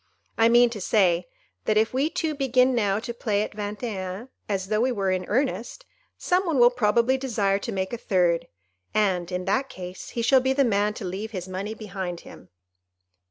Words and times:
I 0.35 0.49
mean 0.49 0.71
to 0.71 0.81
say, 0.81 1.27
that 1.65 1.77
if 1.77 1.93
we 1.93 2.09
two 2.09 2.33
begin 2.33 2.73
now 2.73 2.97
to 2.97 3.13
play 3.13 3.43
at 3.43 3.51
Vingt 3.53 3.83
et 3.83 4.03
un 4.11 4.29
as 4.49 4.69
though 4.69 4.81
we 4.81 4.91
were 4.91 5.11
in 5.11 5.25
earnest, 5.27 5.85
some 6.17 6.47
one 6.47 6.57
will 6.57 6.71
probably 6.71 7.19
desire 7.19 7.59
to 7.59 7.71
make 7.71 7.93
a 7.93 7.99
third, 7.99 8.47
and, 8.95 9.31
in 9.31 9.45
that 9.45 9.69
case, 9.69 10.09
he 10.17 10.23
shall 10.23 10.41
be 10.41 10.53
the 10.53 10.65
man 10.65 10.95
to 10.95 11.05
leave 11.05 11.29
his 11.37 11.47
money 11.47 11.75
behind 11.75 12.21
him." 12.21 12.49